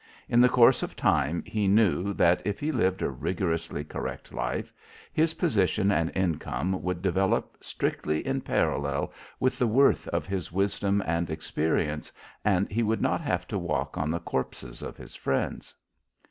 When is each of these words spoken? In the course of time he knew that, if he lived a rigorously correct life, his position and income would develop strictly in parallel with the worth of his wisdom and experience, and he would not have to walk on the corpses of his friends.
In 0.27 0.41
the 0.41 0.49
course 0.49 0.81
of 0.81 0.95
time 0.95 1.43
he 1.45 1.67
knew 1.67 2.11
that, 2.13 2.41
if 2.43 2.59
he 2.59 2.71
lived 2.71 3.03
a 3.03 3.11
rigorously 3.11 3.83
correct 3.83 4.33
life, 4.33 4.73
his 5.13 5.35
position 5.35 5.91
and 5.91 6.11
income 6.15 6.81
would 6.81 7.03
develop 7.03 7.55
strictly 7.63 8.25
in 8.25 8.41
parallel 8.41 9.13
with 9.39 9.59
the 9.59 9.67
worth 9.67 10.07
of 10.07 10.25
his 10.25 10.51
wisdom 10.51 11.03
and 11.05 11.29
experience, 11.29 12.11
and 12.43 12.67
he 12.71 12.81
would 12.81 13.03
not 13.03 13.21
have 13.21 13.47
to 13.49 13.59
walk 13.59 13.95
on 13.95 14.09
the 14.09 14.19
corpses 14.19 14.81
of 14.81 14.97
his 14.97 15.13
friends. 15.15 15.75